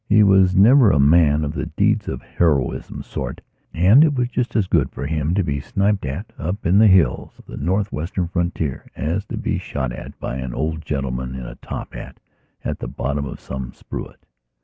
[0.09, 3.39] He was never a man of the deeds of heroism sort
[3.71, 6.87] and it was just as good for him to be sniped at up in the
[6.87, 11.35] hills of the North Western frontier, as to be shot at by an old gentleman
[11.35, 12.19] in a tophat
[12.65, 14.17] at the bottom of some spruit.